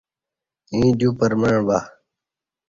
[0.77, 1.77] ییں دیو پرمع بہ